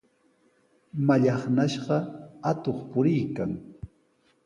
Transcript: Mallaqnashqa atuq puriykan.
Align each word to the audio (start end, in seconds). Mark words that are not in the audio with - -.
Mallaqnashqa 1.07 1.97
atuq 2.51 2.77
puriykan. 2.91 3.51